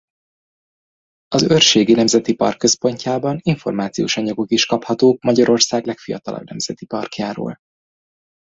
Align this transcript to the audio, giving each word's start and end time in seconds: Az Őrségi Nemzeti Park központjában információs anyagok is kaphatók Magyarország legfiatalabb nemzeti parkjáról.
Az 1.27 1.43
Őrségi 1.43 1.93
Nemzeti 1.93 2.35
Park 2.35 2.57
központjában 2.57 3.39
információs 3.41 4.17
anyagok 4.17 4.51
is 4.51 4.65
kaphatók 4.65 5.23
Magyarország 5.23 5.85
legfiatalabb 5.85 6.49
nemzeti 6.49 6.85
parkjáról. 6.85 7.57